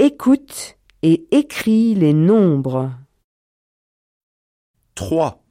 [0.00, 2.94] Écoute et écris les nombres.
[4.94, 5.44] Trois.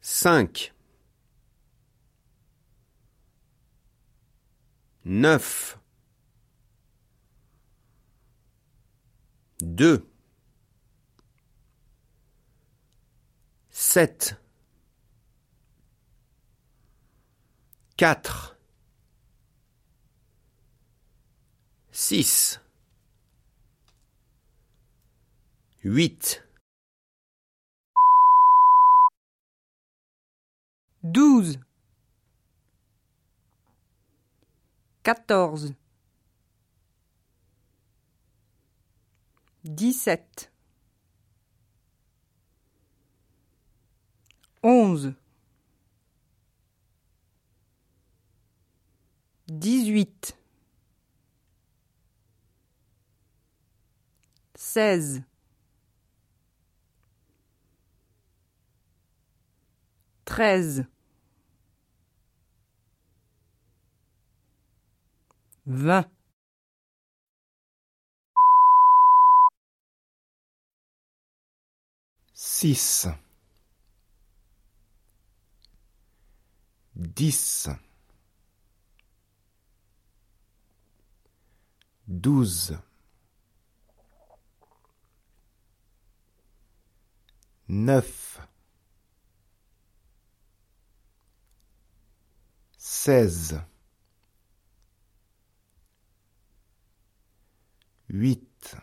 [0.00, 0.72] Cinq.
[5.04, 5.80] Neuf.
[9.60, 10.08] Deux.
[13.70, 14.40] Sept.
[17.96, 18.55] Quatre.
[21.98, 22.60] Six.
[25.82, 26.42] Huit.
[31.02, 31.58] douze,
[35.02, 35.72] quatorze,
[39.64, 40.50] dix-sept,
[44.62, 45.14] onze,
[49.46, 50.36] dix-huit,
[54.56, 55.22] seize,
[60.24, 60.86] treize,
[65.66, 66.10] vingt,
[72.34, 73.08] six,
[76.94, 77.68] dix,
[82.08, 82.78] douze,
[87.68, 88.40] neuf,
[92.76, 93.60] seize,
[98.08, 98.76] huit,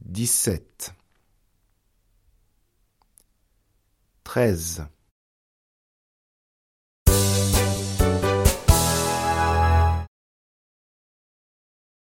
[0.00, 0.94] dix-sept,
[4.24, 4.88] treize,